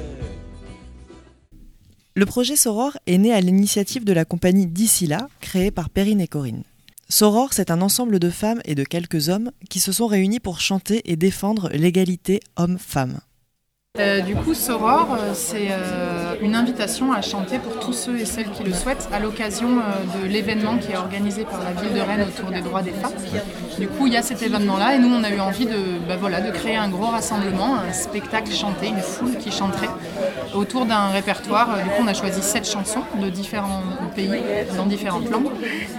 Le 2.17 2.27
projet 2.27 2.57
Soror 2.57 2.99
est 3.07 3.19
né 3.19 3.33
à 3.33 3.41
l'initiative 3.41 4.05
de 4.05 4.13
la 4.13 4.25
compagnie 4.25 4.67
D'ici 4.67 5.09
créée 5.41 5.71
par 5.71 5.91
Perrine 5.91 6.21
et 6.21 6.29
Corinne. 6.29 6.65
Soror, 7.09 7.53
c'est 7.53 7.71
un 7.71 7.83
ensemble 7.83 8.19
de 8.19 8.31
femmes 8.31 8.61
et 8.65 8.75
de 8.75 8.85
quelques 8.85 9.29
hommes 9.29 9.51
qui 9.69 9.81
se 9.81 9.91
sont 9.91 10.07
réunis 10.07 10.41
pour 10.41 10.61
chanter 10.61 11.03
et 11.11 11.17
défendre 11.17 11.69
l'égalité 11.73 12.41
homme-femme. 12.57 13.21
Euh, 13.99 14.21
du 14.21 14.37
coup, 14.37 14.55
Soror, 14.55 15.09
euh, 15.19 15.33
c'est 15.35 15.67
euh, 15.73 16.37
une 16.41 16.55
invitation 16.55 17.13
à 17.13 17.23
chanter 17.23 17.59
pour 17.59 17.81
tous 17.81 17.93
ceux 17.93 18.21
et 18.21 18.25
celles 18.25 18.49
qui 18.53 18.63
le 18.63 18.73
souhaitent 18.73 19.09
à 19.13 19.19
l'occasion 19.19 19.69
de 19.69 20.29
l'événement 20.29 20.79
qui 20.79 20.93
est 20.93 20.97
organisé 20.97 21.45
par 21.45 21.59
la 21.65 21.73
ville 21.73 21.93
de 21.93 22.01
Rennes 22.01 22.25
autour 22.29 22.53
des 22.53 22.61
droits 22.61 22.83
des 22.83 22.93
femmes. 22.93 23.11
Du 23.81 23.89
coup, 23.89 24.07
il 24.07 24.13
y 24.13 24.17
a 24.17 24.23
cet 24.23 24.43
événement-là 24.43 24.95
et 24.95 24.99
nous, 25.01 25.13
on 25.13 25.25
a 25.25 25.31
eu 25.31 25.41
envie 25.41 25.67
de, 25.67 25.99
bah, 26.07 26.17
voilà, 26.17 26.41
de 26.41 26.53
créer 26.53 26.77
un 26.77 26.89
gros 26.89 27.07
rassemblement, 27.07 27.79
un 27.81 27.93
spectacle 27.93 28.53
chanté, 28.53 28.87
une 28.87 29.01
foule 29.01 29.37
qui 29.39 29.51
chanterait 29.51 29.91
autour 30.55 30.87
d'un 30.87 31.09
répertoire. 31.09 31.77
Du 31.83 31.91
coup, 31.91 32.03
on 32.03 32.07
a 32.07 32.15
choisi 32.15 32.43
sept 32.43 32.71
chansons 32.71 33.03
de 33.21 33.29
différents 33.29 33.83
pays, 34.15 34.31
dans 34.77 34.87
différentes 34.87 35.29
langues, 35.31 35.51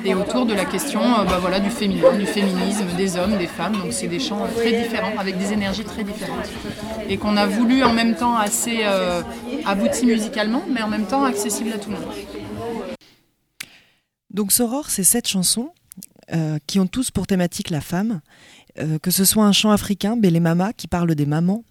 et 0.06 0.16
autour 0.16 0.46
de 0.46 0.54
la 0.54 0.64
question 0.64 1.02
bah, 1.28 1.40
voilà, 1.42 1.60
du 1.60 1.70
féminin, 1.70 2.14
du 2.18 2.26
féminisme, 2.26 2.86
des 2.96 3.18
hommes, 3.18 3.38
des 3.38 3.48
femmes. 3.48 3.74
Donc, 3.74 3.92
c'est 3.92 4.08
des 4.08 4.20
chants 4.20 4.48
très 4.56 4.72
différents, 4.72 5.20
avec 5.20 5.38
des 5.38 5.52
énergies 5.52 5.84
très 5.84 6.06
différentes. 6.06 6.50
Et 7.10 7.18
qu'on 7.18 7.36
a 7.36 7.46
voulu 7.46 7.81
en 7.84 7.94
même 7.94 8.16
temps 8.16 8.36
assez 8.36 8.82
euh, 8.84 9.22
abouti 9.66 10.06
musicalement, 10.06 10.64
mais 10.70 10.82
en 10.82 10.90
même 10.90 11.06
temps 11.06 11.24
accessible 11.24 11.72
à 11.74 11.78
tout 11.78 11.90
le 11.90 11.98
monde. 11.98 12.98
Donc 14.30 14.52
Soror, 14.52 14.90
c'est 14.90 15.04
sept 15.04 15.28
chansons 15.28 15.72
euh, 16.34 16.58
qui 16.68 16.80
ont 16.80 16.88
tous 16.88 17.12
pour 17.12 17.28
thématique 17.28 17.70
la 17.70 17.82
femme, 17.82 18.22
euh, 18.80 18.98
que 19.00 19.12
ce 19.12 19.26
soit 19.26 19.46
un 19.46 19.52
chant 19.52 19.72
africain, 19.72 20.16
Bélé 20.16 20.40
Mama, 20.40 20.74
qui 20.74 20.88
parle 20.88 21.14
des 21.16 21.26
mamans, 21.26 21.64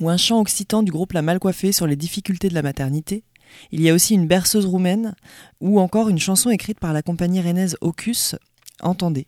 ou 0.00 0.10
un 0.10 0.16
chant 0.16 0.40
occitan 0.40 0.82
du 0.82 0.92
groupe 0.92 1.12
La 1.12 1.22
Malcoiffée 1.22 1.72
sur 1.72 1.86
les 1.86 1.96
difficultés 1.96 2.48
de 2.48 2.54
la 2.54 2.62
maternité. 2.62 3.24
Il 3.70 3.80
y 3.80 3.88
a 3.88 3.94
aussi 3.94 4.14
une 4.14 4.26
berceuse 4.26 4.66
roumaine, 4.66 5.14
ou 5.60 5.80
encore 5.80 6.08
une 6.08 6.18
chanson 6.18 6.50
écrite 6.50 6.80
par 6.80 6.92
la 6.92 7.02
compagnie 7.02 7.40
rennaise 7.40 7.76
Ocus, 7.80 8.34
Entendez. 8.82 9.26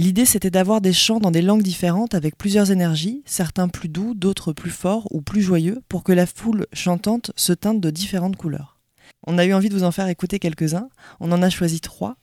L'idée, 0.00 0.24
c'était 0.24 0.50
d'avoir 0.50 0.80
des 0.80 0.94
chants 0.94 1.20
dans 1.20 1.30
des 1.30 1.42
langues 1.42 1.62
différentes 1.62 2.14
avec 2.14 2.38
plusieurs 2.38 2.70
énergies, 2.70 3.22
certains 3.26 3.68
plus 3.68 3.90
doux, 3.90 4.14
d'autres 4.14 4.54
plus 4.54 4.70
forts 4.70 5.06
ou 5.10 5.20
plus 5.20 5.42
joyeux, 5.42 5.82
pour 5.90 6.04
que 6.04 6.12
la 6.12 6.24
foule 6.24 6.66
chantante 6.72 7.32
se 7.36 7.52
teinte 7.52 7.82
de 7.82 7.90
différentes 7.90 8.36
couleurs. 8.36 8.78
On 9.26 9.36
a 9.36 9.44
eu 9.44 9.52
envie 9.52 9.68
de 9.68 9.74
vous 9.74 9.84
en 9.84 9.92
faire 9.92 10.08
écouter 10.08 10.38
quelques-uns. 10.38 10.88
On 11.20 11.30
en 11.32 11.42
a 11.42 11.50
choisi 11.50 11.82
trois. 11.82 12.16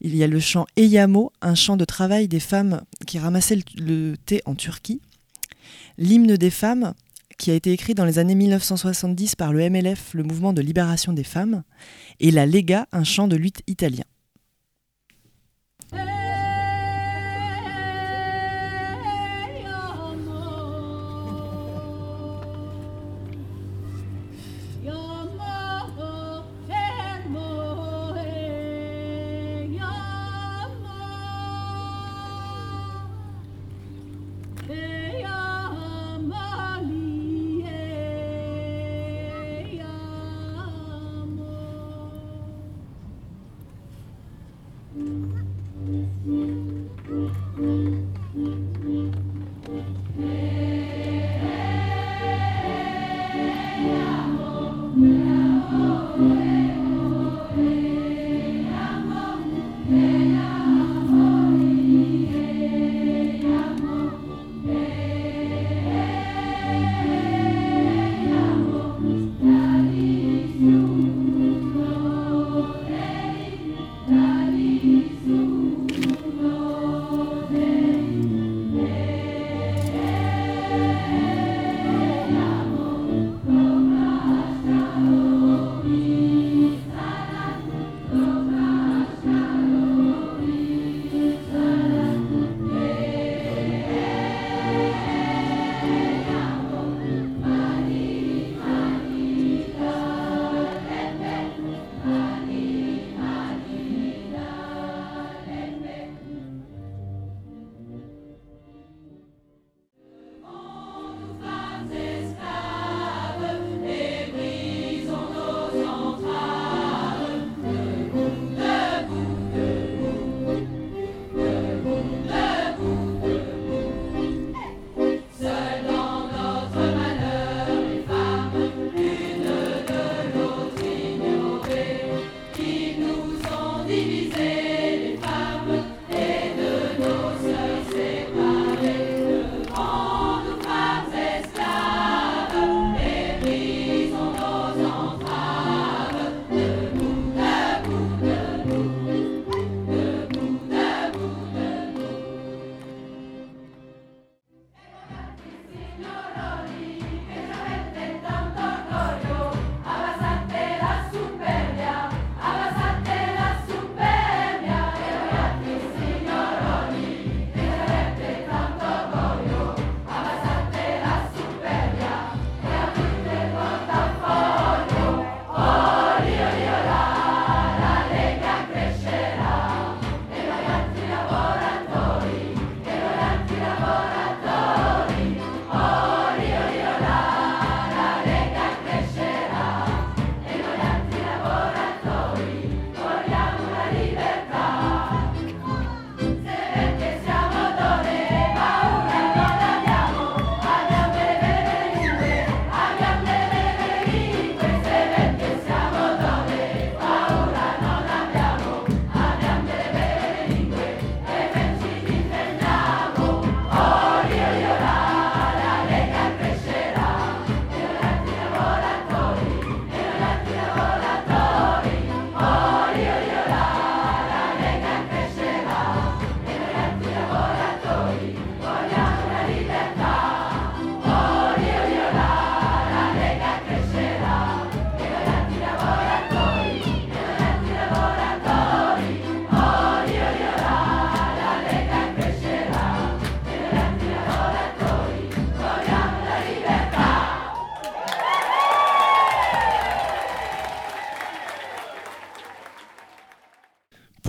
Il 0.00 0.16
y 0.16 0.24
a 0.24 0.26
le 0.26 0.40
chant 0.40 0.66
Eyamo, 0.76 1.30
un 1.40 1.54
chant 1.54 1.76
de 1.76 1.84
travail 1.84 2.26
des 2.26 2.40
femmes 2.40 2.82
qui 3.06 3.20
ramassaient 3.20 3.60
le, 3.78 4.16
thé 4.16 4.42
en 4.44 4.56
Turquie. 4.56 5.00
L'hymne 5.98 6.36
des 6.36 6.50
femmes, 6.50 6.94
qui 7.38 7.52
a 7.52 7.54
été 7.54 7.70
écrit 7.70 7.94
dans 7.94 8.06
les 8.06 8.18
années 8.18 8.34
1970 8.34 9.36
par 9.36 9.52
le 9.52 9.70
MLF, 9.70 10.14
le 10.14 10.24
mouvement 10.24 10.52
de 10.52 10.62
libération 10.62 11.12
des 11.12 11.22
femmes. 11.22 11.62
Et 12.18 12.32
la 12.32 12.44
Lega, 12.44 12.88
un 12.90 13.04
chant 13.04 13.28
de 13.28 13.36
lutte 13.36 13.62
italien. 13.68 14.02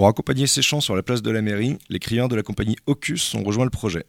Pour 0.01 0.07
accompagner 0.07 0.47
ces 0.47 0.63
chants 0.63 0.81
sur 0.81 0.95
la 0.95 1.03
place 1.03 1.21
de 1.21 1.29
la 1.29 1.43
mairie, 1.43 1.77
les 1.89 1.99
crieurs 1.99 2.27
de 2.27 2.35
la 2.35 2.41
compagnie 2.41 2.75
Ocus 2.87 3.35
ont 3.35 3.43
rejoint 3.43 3.65
le 3.65 3.69
projet. 3.69 4.07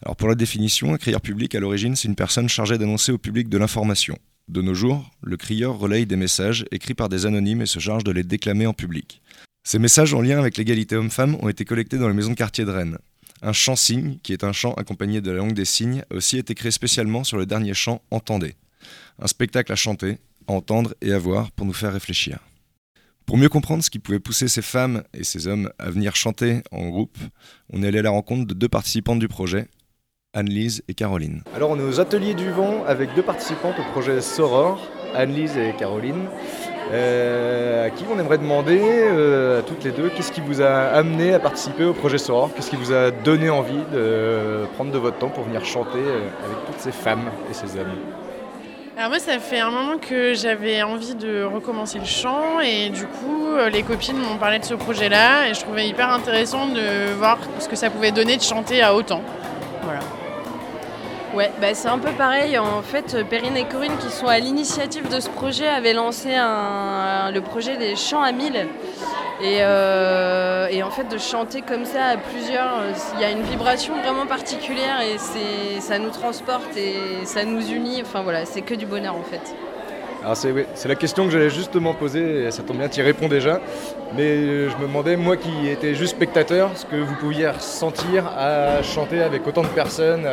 Alors 0.00 0.14
pour 0.14 0.28
la 0.28 0.36
définition, 0.36 0.94
un 0.94 0.96
crieur 0.96 1.20
public 1.20 1.56
à 1.56 1.58
l'origine, 1.58 1.96
c'est 1.96 2.06
une 2.06 2.14
personne 2.14 2.48
chargée 2.48 2.78
d'annoncer 2.78 3.10
au 3.10 3.18
public 3.18 3.48
de 3.48 3.58
l'information. 3.58 4.16
De 4.46 4.62
nos 4.62 4.74
jours, 4.74 5.10
le 5.22 5.36
crieur 5.36 5.76
relaye 5.76 6.06
des 6.06 6.14
messages 6.14 6.66
écrits 6.70 6.94
par 6.94 7.08
des 7.08 7.26
anonymes 7.26 7.62
et 7.62 7.66
se 7.66 7.80
charge 7.80 8.04
de 8.04 8.12
les 8.12 8.22
déclamer 8.22 8.68
en 8.68 8.74
public. 8.74 9.22
Ces 9.64 9.80
messages 9.80 10.14
en 10.14 10.20
lien 10.20 10.38
avec 10.38 10.56
l'égalité 10.56 10.94
homme-femme 10.94 11.36
ont 11.40 11.48
été 11.48 11.64
collectés 11.64 11.98
dans 11.98 12.06
les 12.06 12.14
maisons 12.14 12.30
de 12.30 12.36
quartier 12.36 12.64
de 12.64 12.70
Rennes. 12.70 12.98
Un 13.42 13.52
chant 13.52 13.74
signe, 13.74 14.18
qui 14.22 14.32
est 14.32 14.44
un 14.44 14.52
chant 14.52 14.74
accompagné 14.74 15.20
de 15.20 15.32
la 15.32 15.38
langue 15.38 15.54
des 15.54 15.64
signes, 15.64 16.04
a 16.12 16.14
aussi 16.14 16.38
été 16.38 16.54
créé 16.54 16.70
spécialement 16.70 17.24
sur 17.24 17.38
le 17.38 17.46
dernier 17.46 17.74
chant 17.74 18.02
Entendez. 18.12 18.54
Un 19.18 19.26
spectacle 19.26 19.72
à 19.72 19.76
chanter, 19.76 20.18
à 20.46 20.52
entendre 20.52 20.94
et 21.00 21.12
à 21.12 21.18
voir 21.18 21.50
pour 21.50 21.66
nous 21.66 21.72
faire 21.72 21.92
réfléchir. 21.92 22.38
Pour 23.26 23.38
mieux 23.38 23.48
comprendre 23.48 23.82
ce 23.82 23.88
qui 23.88 23.98
pouvait 23.98 24.20
pousser 24.20 24.48
ces 24.48 24.60
femmes 24.60 25.02
et 25.14 25.24
ces 25.24 25.48
hommes 25.48 25.70
à 25.78 25.90
venir 25.90 26.14
chanter 26.14 26.62
en 26.70 26.88
groupe, 26.88 27.16
on 27.72 27.82
est 27.82 27.88
allé 27.88 28.00
à 28.00 28.02
la 28.02 28.10
rencontre 28.10 28.46
de 28.46 28.54
deux 28.54 28.68
participantes 28.68 29.18
du 29.18 29.28
projet, 29.28 29.66
Anne-Lise 30.34 30.82
et 30.88 30.94
Caroline. 30.94 31.42
Alors 31.54 31.70
on 31.70 31.78
est 31.78 31.82
aux 31.82 32.00
Ateliers 32.00 32.34
du 32.34 32.50
Vent 32.50 32.84
avec 32.86 33.14
deux 33.14 33.22
participantes 33.22 33.76
au 33.78 33.92
projet 33.92 34.20
Soror, 34.20 34.78
Anne-Lise 35.14 35.56
et 35.56 35.72
Caroline, 35.78 36.26
euh, 36.92 37.86
à 37.86 37.90
qui 37.90 38.04
on 38.14 38.18
aimerait 38.18 38.38
demander 38.38 38.78
euh, 38.82 39.60
à 39.60 39.62
toutes 39.62 39.84
les 39.84 39.92
deux 39.92 40.10
qu'est-ce 40.10 40.30
qui 40.30 40.42
vous 40.42 40.60
a 40.60 40.68
amené 40.68 41.32
à 41.32 41.38
participer 41.38 41.84
au 41.84 41.94
projet 41.94 42.18
Soror, 42.18 42.52
qu'est-ce 42.54 42.68
qui 42.68 42.76
vous 42.76 42.92
a 42.92 43.10
donné 43.10 43.48
envie 43.48 43.84
de 43.92 44.66
prendre 44.74 44.92
de 44.92 44.98
votre 44.98 45.18
temps 45.18 45.30
pour 45.30 45.44
venir 45.44 45.64
chanter 45.64 45.98
euh, 45.98 46.28
avec 46.44 46.66
toutes 46.66 46.80
ces 46.80 46.92
femmes 46.92 47.30
et 47.50 47.54
ces 47.54 47.78
hommes? 47.78 47.94
Alors 48.96 49.08
moi, 49.08 49.18
ça 49.18 49.40
fait 49.40 49.58
un 49.58 49.72
moment 49.72 49.98
que 49.98 50.34
j'avais 50.34 50.84
envie 50.84 51.16
de 51.16 51.42
recommencer 51.42 51.98
le 51.98 52.04
chant 52.04 52.60
et 52.60 52.90
du 52.90 53.06
coup, 53.06 53.48
euh, 53.48 53.68
les 53.68 53.82
copines 53.82 54.16
m'ont 54.16 54.36
parlé 54.36 54.60
de 54.60 54.64
ce 54.64 54.74
projet-là 54.74 55.48
et 55.48 55.54
je 55.54 55.60
trouvais 55.60 55.88
hyper 55.88 56.10
intéressant 56.10 56.68
de 56.68 57.12
voir 57.14 57.38
ce 57.58 57.68
que 57.68 57.74
ça 57.74 57.90
pouvait 57.90 58.12
donner 58.12 58.36
de 58.36 58.42
chanter 58.42 58.82
à 58.82 58.94
autant. 58.94 59.20
Voilà. 59.82 59.98
Ouais, 61.34 61.50
bah 61.60 61.74
c'est 61.74 61.88
un 61.88 61.98
peu 61.98 62.12
pareil. 62.12 62.56
En 62.58 62.82
fait, 62.82 63.24
Perrine 63.28 63.56
et 63.56 63.64
Corinne, 63.64 63.96
qui 63.98 64.08
sont 64.08 64.28
à 64.28 64.38
l'initiative 64.38 65.08
de 65.08 65.18
ce 65.18 65.28
projet, 65.28 65.66
avaient 65.66 65.92
lancé 65.92 66.28
le 66.28 67.40
projet 67.40 67.76
des 67.76 67.96
chants 67.96 68.22
à 68.22 68.30
mille. 68.30 68.68
Et, 69.42 69.58
euh, 69.60 70.68
et 70.70 70.84
en 70.84 70.90
fait, 70.90 71.08
de 71.08 71.18
chanter 71.18 71.60
comme 71.62 71.84
ça 71.84 72.04
à 72.04 72.16
plusieurs, 72.16 72.82
il 73.14 73.20
y 73.20 73.24
a 73.24 73.30
une 73.30 73.42
vibration 73.42 73.94
vraiment 74.00 74.26
particulière 74.26 75.00
et 75.00 75.18
ça 75.80 75.98
nous 75.98 76.10
transporte 76.10 76.76
et 76.76 77.24
ça 77.24 77.44
nous 77.44 77.68
unit. 77.68 78.00
Enfin 78.02 78.22
voilà, 78.22 78.44
c'est 78.44 78.62
que 78.62 78.74
du 78.74 78.86
bonheur 78.86 79.16
en 79.16 79.24
fait. 79.24 79.54
Alors 80.24 80.38
c'est 80.38 80.88
la 80.88 80.94
question 80.94 81.26
que 81.26 81.30
j'allais 81.30 81.50
justement 81.50 81.92
poser, 81.92 82.44
et 82.44 82.50
ça 82.50 82.62
tombe 82.62 82.78
bien, 82.78 82.88
tu 82.88 83.00
y 83.00 83.02
réponds 83.02 83.28
déjà. 83.28 83.60
Mais 84.16 84.22
euh, 84.22 84.70
je 84.70 84.76
me 84.78 84.86
demandais, 84.86 85.16
moi 85.16 85.36
qui 85.36 85.68
étais 85.68 85.94
juste 85.94 86.12
spectateur, 86.12 86.70
ce 86.74 86.86
que 86.86 86.96
vous 86.96 87.14
pouviez 87.16 87.48
ressentir 87.48 88.26
à 88.26 88.82
chanter 88.82 89.20
avec 89.20 89.46
autant 89.46 89.62
de 89.62 89.68
personnes, 89.68 90.26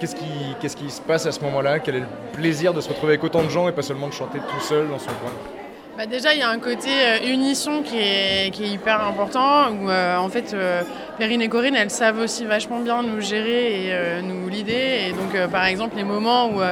qu'est-ce 0.00 0.16
qui, 0.16 0.56
qu'est-ce 0.60 0.76
qui 0.76 0.90
se 0.90 1.02
passe 1.02 1.26
à 1.26 1.32
ce 1.32 1.40
moment-là, 1.42 1.78
quel 1.78 1.96
est 1.96 2.00
le 2.00 2.06
plaisir 2.32 2.72
de 2.72 2.80
se 2.80 2.88
retrouver 2.88 3.12
avec 3.12 3.24
autant 3.24 3.42
de 3.42 3.50
gens 3.50 3.68
et 3.68 3.72
pas 3.72 3.82
seulement 3.82 4.08
de 4.08 4.14
chanter 4.14 4.38
tout 4.38 4.60
seul 4.60 4.88
dans 4.88 4.98
son 4.98 5.10
coin? 5.20 5.61
Bah 5.94 6.06
déjà, 6.06 6.32
il 6.32 6.40
y 6.40 6.42
a 6.42 6.48
un 6.48 6.58
côté 6.58 6.88
euh, 6.88 7.18
unisson 7.26 7.82
qui 7.82 7.98
est, 7.98 8.50
qui 8.50 8.64
est 8.64 8.68
hyper 8.68 9.06
important, 9.06 9.70
où 9.70 9.90
euh, 9.90 10.16
en 10.16 10.30
fait, 10.30 10.54
euh, 10.54 10.80
Perrine 11.18 11.42
et 11.42 11.50
Corinne, 11.50 11.74
elles 11.74 11.90
savent 11.90 12.18
aussi 12.18 12.46
vachement 12.46 12.80
bien 12.80 13.02
nous 13.02 13.20
gérer 13.20 13.88
et 13.88 13.92
euh, 13.92 14.22
nous 14.22 14.48
leader. 14.48 14.74
Et 14.74 15.12
donc, 15.12 15.50
par 15.50 15.66
exemple, 15.66 15.96
les 15.96 16.04
moments 16.04 16.48
où 16.48 16.62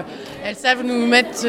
elles 0.43 0.57
savent 0.57 0.85
nous 0.85 1.07
mettre, 1.07 1.45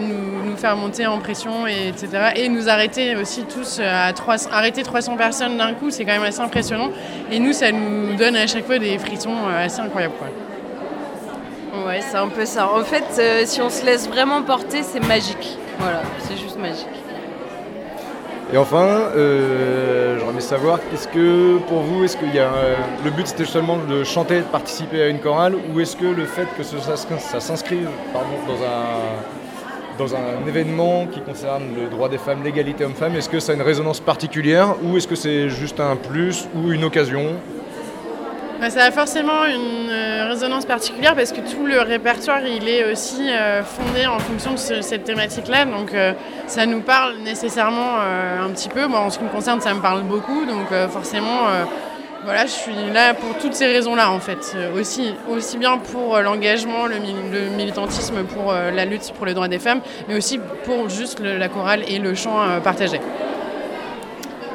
nous, 0.00 0.56
faire 0.56 0.76
monter 0.76 1.06
en 1.06 1.18
pression, 1.20 1.64
et, 1.68 1.90
etc. 1.90 2.32
Et 2.34 2.48
nous 2.48 2.68
arrêter 2.68 3.14
aussi 3.14 3.44
tous 3.44 3.80
à 3.80 4.12
300, 4.12 4.50
arrêter 4.52 4.82
300 4.82 5.16
personnes 5.16 5.56
d'un 5.58 5.74
coup, 5.74 5.90
c'est 5.92 6.04
quand 6.04 6.14
même 6.14 6.24
assez 6.24 6.40
impressionnant. 6.40 6.90
Et 7.30 7.38
nous, 7.38 7.52
ça 7.52 7.70
nous 7.70 8.16
donne 8.16 8.34
à 8.34 8.48
chaque 8.48 8.66
fois 8.66 8.80
des 8.80 8.98
frissons 8.98 9.46
assez 9.46 9.78
incroyables. 9.78 10.14
Quoi. 10.18 11.86
Ouais, 11.86 12.00
c'est 12.00 12.16
un 12.16 12.28
peu 12.28 12.44
ça. 12.46 12.68
En 12.68 12.82
fait, 12.82 13.46
si 13.46 13.60
on 13.60 13.70
se 13.70 13.86
laisse 13.86 14.08
vraiment 14.08 14.42
porter, 14.42 14.82
c'est 14.82 15.06
magique. 15.06 15.56
Voilà, 15.78 16.02
c'est 16.18 16.36
juste 16.36 16.58
magique. 16.58 17.01
Et 18.52 18.58
enfin, 18.58 19.08
euh, 19.16 20.18
j'aurais 20.18 20.32
aimé 20.32 20.42
savoir, 20.42 20.78
qu'est-ce 20.90 21.08
que 21.08 21.56
pour 21.68 21.80
vous, 21.80 22.04
est-ce 22.04 22.18
qu'il 22.18 22.34
y 22.34 22.38
a 22.38 22.52
euh, 22.52 22.74
le 23.02 23.10
but 23.10 23.26
c'était 23.26 23.46
seulement 23.46 23.78
de 23.78 24.04
chanter, 24.04 24.40
de 24.40 24.42
participer 24.42 25.00
à 25.00 25.08
une 25.08 25.20
chorale, 25.20 25.54
ou 25.72 25.80
est-ce 25.80 25.96
que 25.96 26.04
le 26.04 26.26
fait 26.26 26.46
que 26.58 26.62
ça, 26.62 27.40
s'inscrive 27.40 27.88
dans 28.12 28.62
un 28.62 29.42
dans 29.98 30.14
un 30.16 30.46
événement 30.48 31.06
qui 31.06 31.20
concerne 31.20 31.64
le 31.76 31.88
droit 31.88 32.08
des 32.08 32.18
femmes, 32.18 32.42
l'égalité 32.42 32.84
homme-femme, 32.84 33.14
est-ce 33.14 33.28
que 33.28 33.40
ça 33.40 33.52
a 33.52 33.54
une 33.54 33.62
résonance 33.62 34.00
particulière 34.00 34.74
ou 34.82 34.96
est-ce 34.96 35.06
que 35.06 35.14
c'est 35.14 35.50
juste 35.50 35.80
un 35.80 35.96
plus 35.96 36.48
ou 36.54 36.72
une 36.72 36.84
occasion 36.84 37.34
Bah, 38.62 38.70
ça 38.70 38.84
a 38.84 38.90
forcément 38.92 39.44
une 39.44 39.90
euh, 39.90 40.28
résonance 40.28 40.66
particulière 40.66 41.16
parce 41.16 41.32
que 41.32 41.40
tout 41.40 41.66
le 41.66 41.80
répertoire 41.80 42.46
il 42.46 42.68
est 42.68 42.92
aussi 42.92 43.28
euh, 43.28 43.64
fondé 43.64 44.06
en 44.06 44.20
fonction 44.20 44.52
de 44.52 44.56
ce- 44.56 44.82
cette 44.82 45.02
thématique-là. 45.02 45.64
Donc 45.64 45.92
euh, 45.92 46.12
ça 46.46 46.64
nous 46.64 46.80
parle 46.80 47.16
nécessairement 47.24 47.96
un 47.98 48.48
petit 48.50 48.68
peu. 48.68 48.86
Moi, 48.86 49.00
en 49.00 49.10
ce 49.10 49.18
qui 49.18 49.24
me 49.24 49.30
concerne, 49.30 49.60
ça 49.60 49.74
me 49.74 49.80
parle 49.80 50.02
beaucoup. 50.04 50.44
Donc 50.44 50.68
forcément, 50.90 51.40
voilà, 52.24 52.46
je 52.46 52.52
suis 52.52 52.72
là 52.94 53.14
pour 53.14 53.36
toutes 53.38 53.54
ces 53.54 53.66
raisons-là 53.66 54.12
en 54.12 54.20
fait. 54.20 54.56
Aussi, 54.76 55.58
bien 55.58 55.78
pour 55.78 56.18
l'engagement, 56.20 56.86
le, 56.86 56.98
mil- 57.00 57.32
le 57.32 57.40
militantisme, 57.56 58.22
pour 58.24 58.52
la 58.52 58.84
lutte 58.84 59.12
pour 59.16 59.26
les 59.26 59.34
droits 59.34 59.48
des 59.48 59.58
femmes, 59.58 59.80
mais 60.08 60.14
aussi 60.16 60.38
pour 60.64 60.88
juste 60.88 61.18
la 61.20 61.48
chorale 61.48 61.82
et 61.88 61.98
le 61.98 62.14
chant 62.14 62.38
partagé. 62.62 63.00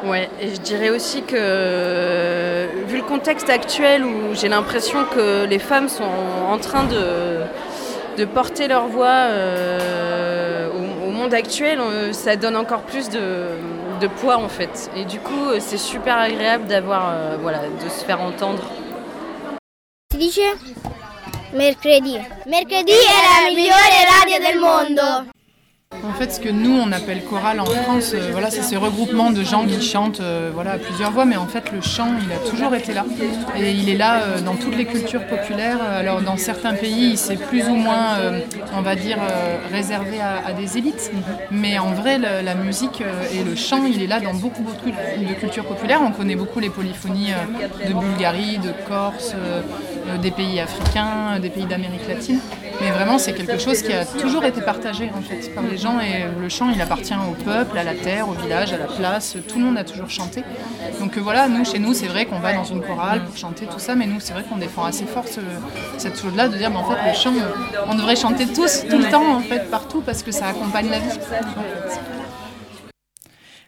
Ouais, 0.07 0.29
et 0.39 0.55
je 0.55 0.61
dirais 0.61 0.89
aussi 0.89 1.21
que, 1.23 2.67
vu 2.87 2.97
le 2.97 3.03
contexte 3.03 3.49
actuel 3.49 4.05
où 4.05 4.33
j'ai 4.33 4.47
l'impression 4.47 5.03
que 5.03 5.45
les 5.45 5.59
femmes 5.59 5.89
sont 5.89 6.03
en 6.49 6.57
train 6.59 6.85
de, 6.85 8.25
porter 8.25 8.67
leur 8.69 8.87
voix 8.87 9.07
euh, 9.07 10.69
au, 11.05 11.11
monde 11.11 11.33
actuel, 11.33 11.79
ça 12.13 12.37
donne 12.37 12.55
encore 12.55 12.83
plus 12.83 13.09
de, 13.09 14.07
poids 14.21 14.37
en 14.37 14.47
fait. 14.47 14.89
Et 14.95 15.03
du 15.03 15.19
coup, 15.19 15.49
c'est 15.59 15.77
super 15.77 16.17
agréable 16.17 16.67
d'avoir, 16.67 17.09
euh, 17.09 17.37
voilà, 17.41 17.59
de 17.59 17.89
se 17.89 18.05
faire 18.05 18.21
entendre. 18.21 18.63
Mercredi. 21.53 22.19
Mercredi 22.45 22.91
è 22.91 23.43
la 23.43 23.49
migliore 23.49 24.05
radio 24.19 24.39
del 24.39 24.59
mondo. 24.59 25.36
En 26.03 26.11
fait, 26.11 26.33
ce 26.33 26.39
que 26.41 26.49
nous 26.49 26.77
on 26.77 26.91
appelle 26.91 27.23
chorale 27.23 27.61
en 27.61 27.65
France, 27.65 28.11
euh, 28.13 28.29
voilà, 28.33 28.49
c'est 28.49 28.61
ce 28.61 28.75
regroupement 28.75 29.31
de 29.31 29.41
gens 29.43 29.65
qui 29.65 29.81
chantent 29.81 30.19
euh, 30.19 30.51
voilà, 30.53 30.71
à 30.71 30.77
plusieurs 30.77 31.11
voix, 31.11 31.23
mais 31.23 31.37
en 31.37 31.47
fait 31.47 31.71
le 31.71 31.79
chant 31.79 32.09
il 32.21 32.29
a 32.31 32.49
toujours 32.49 32.75
été 32.75 32.93
là. 32.93 33.05
Et 33.57 33.71
il 33.71 33.87
est 33.87 33.95
là 33.95 34.21
euh, 34.21 34.41
dans 34.41 34.55
toutes 34.55 34.75
les 34.75 34.83
cultures 34.83 35.25
populaires. 35.25 35.81
Alors 35.81 36.21
dans 36.21 36.35
certains 36.35 36.73
pays, 36.73 37.15
c'est 37.15 37.37
plus 37.37 37.63
ou 37.69 37.75
moins, 37.75 38.17
on 38.75 38.81
va 38.81 38.95
dire, 38.95 39.17
réservé 39.71 40.19
à, 40.19 40.45
à 40.45 40.53
des 40.53 40.77
élites. 40.77 41.11
Mais 41.51 41.79
en 41.79 41.91
vrai, 41.91 42.17
la 42.17 42.55
musique 42.55 43.01
et 43.33 43.43
le 43.43 43.55
chant, 43.55 43.85
il 43.85 44.01
est 44.01 44.07
là 44.07 44.19
dans 44.19 44.33
beaucoup, 44.33 44.63
beaucoup 44.63 44.89
de 44.89 45.33
cultures 45.39 45.65
populaires. 45.65 46.01
On 46.03 46.11
connaît 46.11 46.35
beaucoup 46.35 46.59
les 46.59 46.69
polyphonies 46.69 47.31
de 47.87 47.93
Bulgarie, 47.93 48.57
de 48.57 48.71
Corse, 48.87 49.35
des 50.21 50.31
pays 50.31 50.59
africains, 50.59 51.35
euh, 51.35 51.39
des 51.39 51.49
pays 51.49 51.65
d'Amérique 51.65 52.07
latine. 52.07 52.39
Mais 52.81 52.91
vraiment, 52.91 53.17
c'est 53.17 53.33
quelque 53.33 53.57
chose 53.57 53.81
qui 53.81 53.91
a 53.91 54.05
toujours 54.05 54.45
été 54.45 54.61
partagé 54.61 55.09
en 55.17 55.21
fait 55.21 55.53
par 55.55 55.63
les 55.63 55.77
gens 55.77 55.99
et 55.99 56.25
le 56.39 56.47
chant, 56.47 56.69
il 56.73 56.79
appartient 56.81 57.13
au 57.15 57.33
peuple, 57.43 57.77
à 57.77 57.83
la 57.83 57.95
terre, 57.95 58.29
au 58.29 58.33
village, 58.33 58.71
à 58.71 58.77
la 58.77 58.85
place. 58.85 59.35
Tout 59.47 59.57
le 59.59 59.65
monde 59.65 59.77
a 59.77 59.83
toujours 59.83 60.09
chanté. 60.09 60.43
Donc 60.99 61.17
euh, 61.17 61.21
voilà, 61.21 61.47
nous, 61.47 61.65
chez 61.65 61.79
nous, 61.79 61.93
c'est 61.93 62.05
vrai 62.07 62.25
qu'on 62.25 62.39
va 62.39 62.53
dans 62.53 62.63
une 62.63 62.81
chorale 62.81 63.21
pour 63.25 63.35
chanter 63.35 63.65
tout 63.65 63.79
ça, 63.79 63.95
mais 63.95 64.05
nous, 64.05 64.19
c'est 64.19 64.33
vrai 64.33 64.43
qu'on 64.47 64.57
défend 64.57 64.85
assez 64.85 65.05
fort 65.05 65.27
ce- 65.27 65.39
cette 65.97 66.19
chose-là 66.21 66.47
de 66.49 66.57
dire, 66.57 66.69
mais 66.69 66.77
en 66.77 66.83
fait, 66.85 66.97
le 67.09 67.13
chant, 67.15 67.33
euh, 67.33 67.83
on 67.87 67.95
devrait 67.95 68.15
chanter 68.15 68.45
tous, 68.47 68.85
tout 68.89 68.97
le 68.97 69.09
temps, 69.09 69.35
en 69.35 69.39
fait, 69.41 69.69
partout, 69.71 70.01
parce 70.05 70.21
que 70.23 70.31
ça 70.31 70.47
accompagne 70.47 70.89
la 70.89 70.99
vie. 70.99 71.09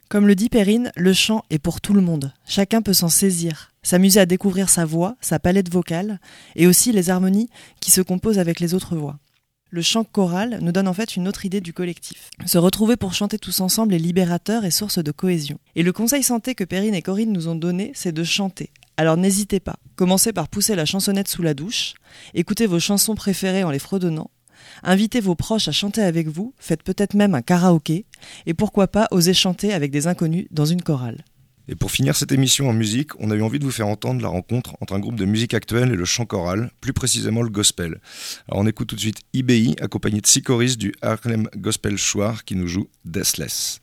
Comme 0.09 0.25
le 0.25 0.33
dit 0.33 0.49
Perrine, 0.49 0.91
le 0.95 1.13
chant 1.13 1.43
est 1.51 1.59
pour 1.59 1.81
tout 1.81 1.93
le 1.93 2.01
monde. 2.01 2.33
Chacun 2.47 2.81
peut 2.81 2.93
s'en 2.93 3.09
saisir, 3.09 3.69
s'amuser 3.83 4.19
à 4.19 4.25
découvrir 4.25 4.67
sa 4.67 4.83
voix, 4.83 5.15
sa 5.21 5.37
palette 5.37 5.71
vocale, 5.71 6.19
et 6.55 6.65
aussi 6.65 6.91
les 6.91 7.11
harmonies 7.11 7.47
qui 7.79 7.91
se 7.91 8.01
composent 8.01 8.39
avec 8.39 8.59
les 8.59 8.73
autres 8.73 8.95
voix. 8.95 9.19
Le 9.69 9.83
chant 9.83 10.03
choral 10.03 10.57
nous 10.63 10.71
donne 10.71 10.87
en 10.87 10.95
fait 10.95 11.15
une 11.15 11.27
autre 11.27 11.45
idée 11.45 11.61
du 11.61 11.73
collectif. 11.73 12.31
Se 12.47 12.57
retrouver 12.57 12.97
pour 12.97 13.13
chanter 13.13 13.37
tous 13.37 13.61
ensemble 13.61 13.93
est 13.93 13.99
libérateur 13.99 14.65
et 14.65 14.71
source 14.71 14.97
de 14.97 15.11
cohésion. 15.11 15.59
Et 15.75 15.83
le 15.83 15.93
conseil 15.93 16.23
santé 16.23 16.55
que 16.55 16.63
Perrine 16.63 16.95
et 16.95 17.03
Corinne 17.03 17.31
nous 17.31 17.47
ont 17.47 17.53
donné, 17.53 17.91
c'est 17.93 18.11
de 18.11 18.23
chanter. 18.23 18.71
Alors 18.97 19.15
n'hésitez 19.15 19.59
pas, 19.59 19.77
commencez 19.95 20.33
par 20.33 20.47
pousser 20.47 20.73
la 20.73 20.85
chansonnette 20.85 21.27
sous 21.27 21.43
la 21.43 21.53
douche, 21.53 21.93
écoutez 22.33 22.65
vos 22.65 22.79
chansons 22.79 23.13
préférées 23.13 23.63
en 23.63 23.69
les 23.69 23.77
fredonnant, 23.77 24.31
invitez 24.83 25.19
vos 25.19 25.35
proches 25.35 25.67
à 25.67 25.71
chanter 25.71 26.01
avec 26.01 26.27
vous, 26.27 26.53
faites 26.57 26.83
peut-être 26.83 27.13
même 27.13 27.35
un 27.35 27.41
karaoké, 27.41 28.05
et 28.45 28.53
pourquoi 28.53 28.87
pas 28.87 29.07
oser 29.11 29.33
chanter 29.33 29.73
avec 29.73 29.91
des 29.91 30.07
inconnus 30.07 30.47
dans 30.51 30.65
une 30.65 30.81
chorale. 30.81 31.23
Et 31.71 31.75
pour 31.75 31.91
finir 31.91 32.15
cette 32.15 32.31
émission 32.31 32.67
en 32.67 32.73
musique, 32.73 33.11
on 33.19 33.29
a 33.29 33.35
eu 33.35 33.43
envie 33.43 33.59
de 33.59 33.63
vous 33.63 33.71
faire 33.71 33.87
entendre 33.87 34.23
la 34.23 34.27
rencontre 34.27 34.75
entre 34.81 34.93
un 34.93 34.99
groupe 34.99 35.17
de 35.17 35.25
musique 35.25 35.53
actuelle 35.53 35.91
et 35.91 35.95
le 35.95 36.05
chant 36.05 36.25
choral, 36.25 36.71
plus 36.81 36.93
précisément 36.93 37.43
le 37.43 37.51
gospel. 37.51 38.01
Alors 38.47 38.63
on 38.63 38.67
écoute 38.67 38.87
tout 38.87 38.95
de 38.95 39.01
suite 39.01 39.21
IBI, 39.33 39.75
accompagné 39.79 40.19
de 40.19 40.25
six 40.25 40.41
du 40.77 40.93
Harlem 41.03 41.47
Gospel 41.55 41.95
Choir 41.97 42.43
qui 42.43 42.55
nous 42.55 42.67
joue 42.67 42.87
Deathless. 43.05 43.81